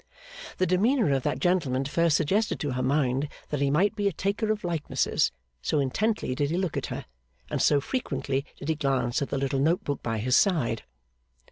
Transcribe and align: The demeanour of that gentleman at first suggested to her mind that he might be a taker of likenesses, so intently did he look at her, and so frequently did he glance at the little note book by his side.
The 0.57 0.65
demeanour 0.65 1.11
of 1.11 1.21
that 1.21 1.37
gentleman 1.37 1.81
at 1.83 1.87
first 1.87 2.17
suggested 2.17 2.59
to 2.61 2.71
her 2.71 2.81
mind 2.81 3.27
that 3.49 3.61
he 3.61 3.69
might 3.69 3.95
be 3.95 4.07
a 4.07 4.11
taker 4.11 4.51
of 4.51 4.63
likenesses, 4.63 5.31
so 5.61 5.77
intently 5.79 6.33
did 6.33 6.49
he 6.49 6.57
look 6.57 6.75
at 6.75 6.87
her, 6.87 7.05
and 7.51 7.61
so 7.61 7.79
frequently 7.79 8.43
did 8.57 8.69
he 8.69 8.73
glance 8.73 9.21
at 9.21 9.29
the 9.29 9.37
little 9.37 9.59
note 9.59 9.83
book 9.83 10.01
by 10.01 10.17
his 10.17 10.35
side. 10.35 10.85